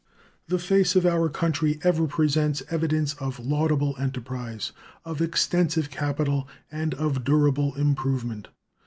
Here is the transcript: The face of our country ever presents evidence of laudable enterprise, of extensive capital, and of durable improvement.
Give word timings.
The 0.47 0.57
face 0.57 0.95
of 0.95 1.05
our 1.05 1.29
country 1.29 1.79
ever 1.83 2.07
presents 2.07 2.63
evidence 2.71 3.13
of 3.19 3.37
laudable 3.37 3.95
enterprise, 3.99 4.71
of 5.05 5.21
extensive 5.21 5.91
capital, 5.91 6.47
and 6.71 6.95
of 6.95 7.23
durable 7.23 7.75
improvement. 7.75 8.47